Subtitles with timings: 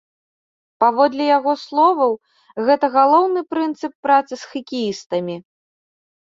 [0.83, 2.17] Паводле яго словаў,
[2.71, 5.35] гэта галоўны прынцып працы з хакеістамі.